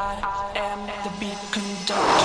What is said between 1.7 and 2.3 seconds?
dog.